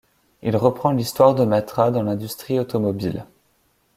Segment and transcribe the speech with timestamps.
[0.41, 3.27] Il reprend l'histoire de Matra dans l'Industrie automobile.